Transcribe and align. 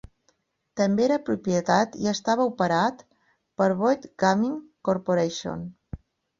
També 0.79 1.03
era 1.07 1.19
propietat 1.27 1.99
i 2.05 2.09
estava 2.13 2.49
operat 2.53 3.05
per 3.63 3.69
Boyd 3.85 4.11
Gaming 4.27 4.59
Corporation. 4.93 5.67